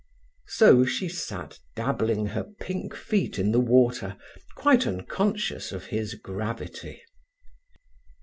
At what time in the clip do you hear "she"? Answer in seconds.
0.83-1.07